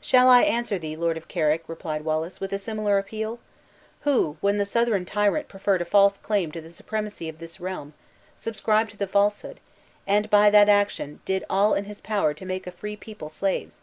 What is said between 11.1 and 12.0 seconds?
did all in his